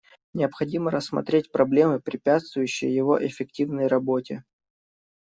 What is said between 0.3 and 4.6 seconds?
Необходимо рассмотреть проблемы, препятствующие его эффективной работе.